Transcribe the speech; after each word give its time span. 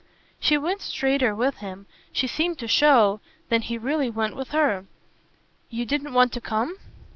She 0.39 0.57
went 0.57 0.81
straighter 0.81 1.35
with 1.35 1.57
him, 1.57 1.85
she 2.11 2.25
seemed 2.25 2.57
to 2.57 2.67
show, 2.67 3.19
than 3.49 3.61
he 3.61 3.77
really 3.77 4.09
went 4.09 4.35
with 4.35 4.47
her. 4.49 4.87
"You 5.69 5.85
didn't 5.85 6.15
want 6.15 6.33
to 6.33 6.41
come?" 6.41 6.75